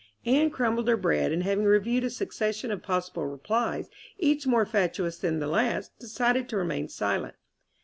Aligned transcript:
Anne 0.25 0.49
crumbled 0.49 0.87
her 0.87 0.97
bread, 0.97 1.31
and 1.31 1.43
having 1.43 1.63
reviewed 1.63 2.03
a 2.03 2.09
succession 2.09 2.71
of 2.71 2.81
possible 2.81 3.27
replies, 3.27 3.87
each 4.17 4.47
more 4.47 4.65
fatuous 4.65 5.19
than 5.19 5.37
the 5.37 5.45
last, 5.45 5.91
decided 5.99 6.49
to 6.49 6.57
remain 6.57 6.89
silent. 6.89 7.35